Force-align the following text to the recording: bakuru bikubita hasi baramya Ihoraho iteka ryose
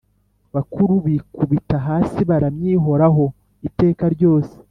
bakuru 0.53 0.93
bikubita 1.05 1.77
hasi 1.87 2.19
baramya 2.29 2.69
Ihoraho 2.77 3.25
iteka 3.67 4.05
ryose 4.15 4.53